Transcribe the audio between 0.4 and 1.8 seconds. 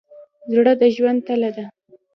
زړه د ژوند تله ده.